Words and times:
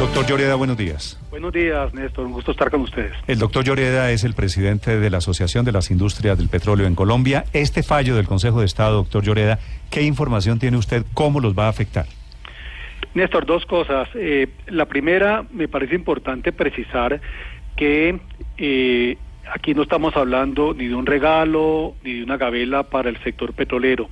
Doctor 0.00 0.26
Lloreda, 0.26 0.54
buenos 0.54 0.78
días. 0.78 1.20
Buenos 1.28 1.52
días, 1.52 1.92
Néstor. 1.92 2.24
Un 2.24 2.32
gusto 2.32 2.52
estar 2.52 2.70
con 2.70 2.80
ustedes. 2.80 3.12
El 3.26 3.38
doctor 3.38 3.66
Lloreda 3.66 4.10
es 4.10 4.24
el 4.24 4.32
presidente 4.32 4.98
de 4.98 5.10
la 5.10 5.18
Asociación 5.18 5.66
de 5.66 5.72
las 5.72 5.90
Industrias 5.90 6.38
del 6.38 6.48
Petróleo 6.48 6.86
en 6.86 6.94
Colombia. 6.94 7.44
Este 7.52 7.82
fallo 7.82 8.16
del 8.16 8.26
Consejo 8.26 8.60
de 8.60 8.66
Estado, 8.66 8.96
doctor 8.96 9.22
Lloreda, 9.22 9.58
¿qué 9.90 10.00
información 10.00 10.58
tiene 10.58 10.78
usted? 10.78 11.04
¿Cómo 11.12 11.38
los 11.40 11.52
va 11.52 11.66
a 11.66 11.68
afectar? 11.68 12.06
Néstor, 13.12 13.44
dos 13.44 13.66
cosas. 13.66 14.08
Eh, 14.14 14.48
la 14.68 14.86
primera, 14.86 15.44
me 15.52 15.68
parece 15.68 15.96
importante 15.96 16.50
precisar 16.50 17.20
que 17.76 18.20
eh, 18.56 19.18
aquí 19.52 19.74
no 19.74 19.82
estamos 19.82 20.16
hablando 20.16 20.72
ni 20.72 20.88
de 20.88 20.94
un 20.94 21.04
regalo 21.04 21.94
ni 22.02 22.14
de 22.14 22.22
una 22.24 22.38
gavela 22.38 22.84
para 22.84 23.10
el 23.10 23.22
sector 23.22 23.52
petrolero. 23.52 24.08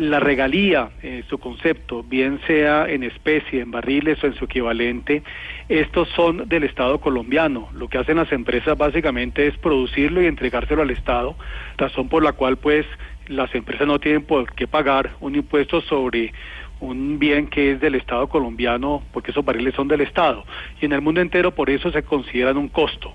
La 0.00 0.18
regalía, 0.18 0.92
eh, 1.02 1.24
su 1.28 1.36
concepto, 1.36 2.02
bien 2.02 2.40
sea 2.46 2.88
en 2.88 3.02
especie, 3.02 3.60
en 3.60 3.70
barriles 3.70 4.16
o 4.24 4.28
en 4.28 4.34
su 4.34 4.46
equivalente, 4.46 5.22
estos 5.68 6.08
son 6.16 6.48
del 6.48 6.64
Estado 6.64 7.02
colombiano. 7.02 7.68
Lo 7.74 7.86
que 7.86 7.98
hacen 7.98 8.16
las 8.16 8.32
empresas 8.32 8.78
básicamente 8.78 9.46
es 9.46 9.58
producirlo 9.58 10.22
y 10.22 10.26
entregárselo 10.26 10.80
al 10.80 10.90
Estado, 10.90 11.36
razón 11.76 12.08
por 12.08 12.22
la 12.22 12.32
cual 12.32 12.56
pues 12.56 12.86
las 13.28 13.54
empresas 13.54 13.86
no 13.86 13.98
tienen 13.98 14.22
por 14.22 14.50
qué 14.54 14.66
pagar 14.66 15.10
un 15.20 15.36
impuesto 15.36 15.82
sobre 15.82 16.32
un 16.80 17.18
bien 17.18 17.48
que 17.48 17.72
es 17.72 17.80
del 17.80 17.94
Estado 17.94 18.26
colombiano, 18.26 19.02
porque 19.12 19.32
esos 19.32 19.44
barriles 19.44 19.74
son 19.74 19.86
del 19.86 20.00
Estado. 20.00 20.46
Y 20.80 20.86
en 20.86 20.92
el 20.92 21.02
mundo 21.02 21.20
entero 21.20 21.54
por 21.54 21.68
eso 21.68 21.92
se 21.92 22.02
consideran 22.02 22.56
un 22.56 22.68
costo. 22.68 23.12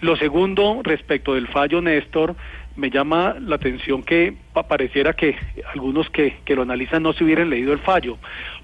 Lo 0.00 0.14
segundo, 0.14 0.82
respecto 0.84 1.34
del 1.34 1.48
fallo, 1.48 1.82
Néstor, 1.82 2.36
me 2.78 2.90
llama 2.90 3.34
la 3.40 3.56
atención 3.56 4.04
que 4.04 4.34
pareciera 4.68 5.12
que 5.12 5.36
algunos 5.74 6.08
que, 6.10 6.36
que 6.44 6.54
lo 6.54 6.62
analizan 6.62 7.02
no 7.02 7.12
se 7.12 7.24
hubieran 7.24 7.50
leído 7.50 7.72
el 7.72 7.80
fallo, 7.80 8.18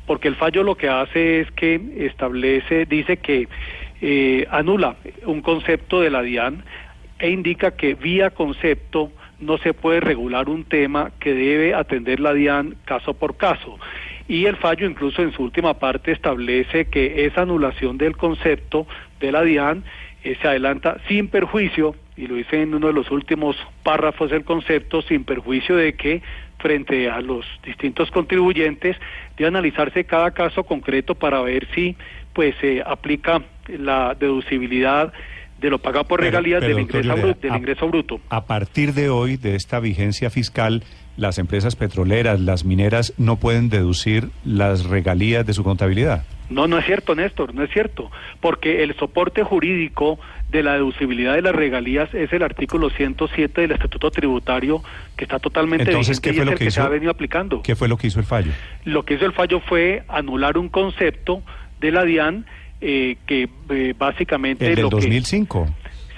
porque 0.07 0.29
el 0.29 0.37
fallo 0.37 0.63
lo 0.63 0.77
que 0.77 0.89
hace 0.89 1.41
es 1.41 1.51
que 1.51 1.81
establece, 1.97 2.87
dice 2.87 3.17
que 3.17 3.49
eh, 4.01 4.47
anula 4.51 4.97
un 5.27 5.43
concepto 5.43 6.01
de 6.01 6.11
la 6.11 6.23
DIAN 6.23 6.65
e 7.19 7.31
indica 7.31 7.73
que 7.73 7.95
vía 7.95 8.31
concepto 8.31 9.11
no 9.41 9.59
se 9.59 9.75
puede 9.75 10.01
regular 10.01 10.49
un 10.49 10.65
tema 10.65 11.11
que 11.19 11.35
debe 11.35 11.75
atender 11.75 12.21
la 12.21 12.35
DIAN 12.35 12.77
caso 12.85 13.15
por 13.15 13.37
caso. 13.37 13.79
Y 14.29 14.47
el 14.47 14.57
fallo 14.57 14.87
incluso 14.87 15.23
en 15.23 15.33
su 15.33 15.43
última 15.43 15.75
parte 15.75 16.13
establece 16.13 16.87
que 16.87 17.27
esa 17.27 17.43
anulación 17.43 17.99
del 17.99 18.17
concepto 18.17 18.87
de 19.21 19.33
la 19.33 19.43
DIAN 19.43 19.83
eh, 20.23 20.37
se 20.41 20.49
adelanta 20.49 20.99
sin 21.09 21.29
perjuicio, 21.29 21.97
y 22.17 22.27
lo 22.27 22.37
dice 22.37 22.63
en 22.63 22.75
uno 22.75 22.87
de 22.89 22.93
los 22.93 23.11
últimos 23.11 23.57
párrafos 23.83 24.31
del 24.31 24.45
concepto, 24.45 25.03
sin 25.03 25.25
perjuicio 25.25 25.77
de 25.77 25.95
que 25.95 26.23
frente 26.59 27.11
a 27.11 27.21
los 27.21 27.45
distintos 27.65 28.11
contribuyentes 28.11 28.97
debe 29.37 29.49
analizarse 29.49 30.05
cada 30.05 30.31
caso 30.31 30.65
concreto 30.65 31.15
para 31.15 31.41
ver 31.43 31.67
si 31.75 31.97
pues 32.33 32.55
se 32.61 32.83
aplica 32.85 33.43
la 33.69 34.15
deducibilidad 34.15 35.13
de 35.61 35.71
lo 35.71 35.79
pagado 35.79 36.05
por 36.07 36.21
regalías 36.21 36.61
pero, 36.61 36.75
del, 36.75 36.83
ingreso 36.85 37.09
Lloreda, 37.09 37.23
bruto, 37.27 37.41
del 37.41 37.53
a- 37.53 37.57
ingreso 37.57 37.89
bruto. 37.89 38.21
A 38.29 38.45
partir 38.45 38.93
de 38.93 39.09
hoy, 39.09 39.37
de 39.37 39.55
esta 39.55 39.81
vigencia 39.81 40.31
fiscal, 40.31 40.83
las 41.17 41.39
empresas 41.39 41.77
petroleras, 41.77 42.41
las 42.41 42.65
mineras, 42.65 43.15
no 43.19 43.37
pueden 43.37 43.69
deducir 43.71 44.31
las 44.45 44.85
regalías 44.85 45.47
de 45.47 45.53
su 45.53 45.63
contabilidad. 45.65 46.25
No, 46.51 46.67
no 46.67 46.79
es 46.79 46.85
cierto, 46.85 47.15
Néstor, 47.15 47.55
no 47.55 47.63
es 47.63 47.71
cierto, 47.71 48.11
porque 48.41 48.83
el 48.83 48.95
soporte 48.97 49.43
jurídico 49.43 50.19
de 50.51 50.63
la 50.63 50.75
deducibilidad 50.75 51.35
de 51.35 51.43
las 51.43 51.55
regalías 51.55 52.13
es 52.15 52.33
el 52.33 52.43
artículo 52.43 52.91
107 52.91 53.63
del 53.63 53.73
Estatuto 53.73 54.11
Tributario 54.11 54.83
que 55.17 55.25
está 55.25 55.39
totalmente 55.39 55.85
Entonces, 55.85 56.21
vigente 56.21 56.31
¿qué 56.31 56.37
y 56.37 56.41
es 56.41 56.49
el 56.49 56.59
que 56.59 56.65
que 56.67 56.71
se 56.71 56.81
ha 56.81 56.89
venido 56.89 57.11
aplicando. 57.11 57.63
¿Qué 57.63 57.75
fue 57.75 57.89
lo 57.89 57.97
que 57.97 58.07
hizo 58.07 58.21
el 58.21 58.27
fallo? 58.27 58.53
Lo 58.85 59.05
que 59.05 59.15
hizo 59.15 59.27
el 59.27 59.33
fallo 59.33 59.61
fue 59.61 60.05
anular 60.09 60.59
un 60.59 60.69
concepto 60.69 61.43
de 61.81 61.91
la 61.91 62.05
DIAN 62.05 62.47
eh, 62.81 63.17
que 63.27 63.49
eh, 63.71 63.95
básicamente 63.99 64.67
El 64.67 64.77
del 64.77 64.83
lo 64.83 64.91
que 64.91 64.97
2005. 64.97 65.67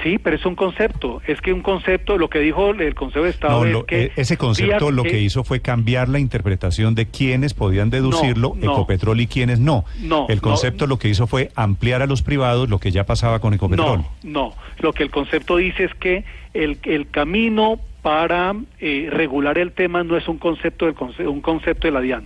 Sí, 0.06 0.18
pero 0.18 0.36
es 0.36 0.46
un 0.46 0.54
concepto, 0.54 1.20
es 1.26 1.40
que 1.40 1.52
un 1.52 1.62
concepto, 1.62 2.16
lo 2.18 2.28
que 2.30 2.38
dijo 2.38 2.70
el 2.70 2.94
Consejo 2.94 3.24
de 3.24 3.30
Estado 3.30 3.60
No, 3.60 3.66
es 3.66 3.72
lo- 3.72 3.86
que 3.86 4.04
eh, 4.04 4.12
ese 4.16 4.36
concepto 4.36 4.90
lo 4.90 5.02
que 5.02 5.20
hizo 5.20 5.42
fue 5.44 5.60
cambiar 5.60 6.08
la 6.08 6.18
interpretación 6.20 6.94
de 6.94 7.06
quiénes 7.06 7.54
podían 7.54 7.90
deducirlo, 7.90 8.54
no. 8.56 8.72
Ecopetrol 8.72 9.20
y 9.20 9.26
quiénes 9.26 9.58
no. 9.58 9.84
No, 10.00 10.26
el 10.28 10.40
concepto 10.40 10.86
lo 10.86 10.98
que 10.98 11.08
hizo 11.08 11.26
fue 11.26 11.50
ampliar 11.56 12.02
a 12.02 12.06
los 12.06 12.22
privados 12.22 12.68
lo 12.68 12.78
que 12.78 12.90
ya 12.92 13.04
pasaba 13.04 13.40
con 13.40 13.52
Ecopetrol. 13.54 13.98
No, 13.98 14.06
no. 14.22 14.54
Lo 14.78 14.92
que 14.92 15.02
el 15.02 15.10
concepto 15.10 15.56
dice 15.56 15.84
es 15.84 15.94
que 15.94 16.24
el, 16.54 16.78
el 16.84 17.08
camino 17.10 17.80
para 18.02 18.54
eh, 18.78 19.08
regular 19.10 19.58
el 19.58 19.72
tema 19.72 20.04
no 20.04 20.16
es 20.16 20.28
un 20.28 20.38
concepto 20.38 20.84
del 20.86 20.94
conce- 20.94 21.26
un 21.26 21.40
concepto 21.40 21.88
de 21.88 21.92
la 21.92 22.00
DIAN. 22.00 22.24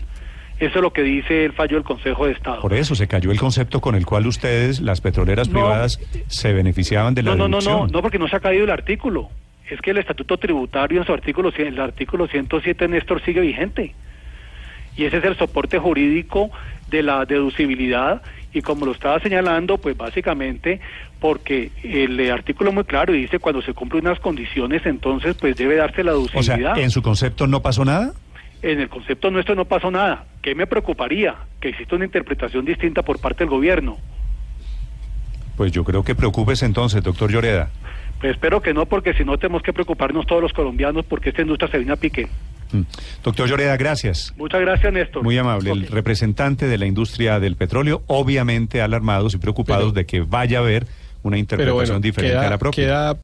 Eso 0.60 0.78
es 0.78 0.82
lo 0.82 0.92
que 0.92 1.02
dice 1.02 1.46
el 1.46 1.52
fallo 1.52 1.76
del 1.76 1.84
Consejo 1.84 2.26
de 2.26 2.32
Estado. 2.32 2.60
Por 2.60 2.74
eso 2.74 2.94
se 2.94 3.08
cayó 3.08 3.30
el 3.32 3.38
concepto 3.40 3.80
con 3.80 3.94
el 3.94 4.04
cual 4.04 4.26
ustedes, 4.26 4.80
las 4.80 5.00
petroleras 5.00 5.48
No. 5.48 5.54
privadas, 5.54 5.98
se 6.28 6.52
beneficiaban 6.52 7.14
de 7.14 7.22
la 7.22 7.30
no, 7.30 7.36
no, 7.36 7.42
no, 7.48 7.48
no, 7.48 7.56
deducción. 7.60 7.90
no, 7.92 8.02
porque 8.02 8.18
no 8.18 8.28
se 8.28 8.36
ha 8.36 8.40
caído 8.40 8.64
el 8.64 8.70
artículo. 8.70 9.30
Es 9.70 9.80
que 9.80 9.92
el 9.92 9.98
Estatuto 9.98 10.36
Tributario 10.36 11.00
en 11.00 11.06
su 11.06 11.12
artículo, 11.12 11.50
el 11.56 11.80
artículo 11.80 12.26
107, 12.28 12.88
Néstor, 12.88 13.22
sigue 13.24 13.40
vigente. 13.40 13.94
Y 14.96 15.04
ese 15.04 15.18
es 15.18 15.24
el 15.24 15.36
soporte 15.36 15.78
jurídico 15.78 16.50
de 16.90 17.02
la 17.04 17.24
deducibilidad. 17.24 18.20
Y 18.52 18.62
como 18.62 18.84
lo 18.84 18.92
estaba 18.92 19.20
señalando, 19.20 19.78
pues 19.78 19.96
básicamente 19.96 20.80
porque 21.20 21.70
el 21.84 22.30
artículo 22.30 22.70
es 22.70 22.74
muy 22.74 22.84
claro 22.84 23.14
y 23.14 23.22
dice 23.22 23.38
cuando 23.38 23.62
se 23.62 23.72
cumplen 23.74 24.06
unas 24.06 24.18
condiciones, 24.20 24.84
entonces 24.86 25.36
pues 25.36 25.56
debe 25.56 25.76
darse 25.76 26.02
la 26.02 26.12
O 26.12 26.16
deducibilidad. 26.26 26.74
sea, 26.74 26.82
¿en 26.84 26.90
su 26.90 27.00
concepto 27.00 27.46
no 27.46 27.62
pasó 27.62 27.84
nada? 27.84 28.12
En 28.62 28.80
el 28.80 28.88
concepto 28.88 29.30
nuestro 29.30 29.54
no 29.54 29.64
pasó 29.66 29.90
nada. 29.90 30.24
¿Qué 30.42 30.54
me 30.54 30.66
preocuparía? 30.66 31.34
Que 31.60 31.68
exista 31.70 31.96
una 31.96 32.04
interpretación 32.06 32.64
distinta 32.64 33.02
por 33.02 33.18
parte 33.20 33.44
del 33.44 33.50
gobierno. 33.50 33.98
Pues 35.56 35.72
yo 35.72 35.84
creo 35.84 36.02
que 36.02 36.14
preocúpese 36.14 36.64
entonces, 36.64 37.02
doctor 37.02 37.30
Lloreda. 37.30 37.70
Pues 38.20 38.32
espero 38.32 38.60
que 38.62 38.72
no, 38.74 38.86
porque 38.86 39.14
si 39.14 39.24
no 39.24 39.38
tenemos 39.38 39.62
que 39.62 39.72
preocuparnos 39.72 40.26
todos 40.26 40.42
los 40.42 40.52
colombianos 40.52 41.04
porque 41.06 41.30
esta 41.30 41.42
industria 41.42 41.70
se 41.70 41.78
viene 41.78 41.92
a 41.92 41.96
pique. 41.96 42.28
Mm. 42.72 42.82
Doctor 43.24 43.48
Lloreda, 43.48 43.76
gracias. 43.76 44.32
Muchas 44.36 44.60
gracias, 44.60 44.92
Néstor. 44.92 45.22
Muy 45.22 45.36
amable. 45.36 45.70
El 45.72 45.86
representante 45.88 46.66
de 46.66 46.78
la 46.78 46.86
industria 46.86 47.40
del 47.40 47.56
petróleo, 47.56 48.02
obviamente 48.06 48.80
alarmados 48.80 49.34
y 49.34 49.38
preocupados 49.38 49.92
Pero- 49.92 49.92
de 49.92 50.06
que 50.06 50.20
vaya 50.20 50.58
a 50.58 50.62
haber 50.62 50.86
una 51.22 51.36
interpretación 51.36 51.74
bueno, 51.76 52.00
diferente 52.00 52.36
queda, 52.36 52.46
a 52.46 52.50
la 52.50 52.58
propia. 52.58 52.84
queda 52.84 53.14